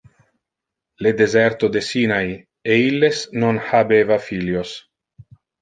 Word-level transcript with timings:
le 1.05 1.11
deserto 1.19 1.69
de 1.75 1.83
Sinai, 1.89 2.29
e 2.71 2.73
illes 2.89 3.17
non 3.43 3.55
habeva 3.77 4.17
filios. 4.27 4.69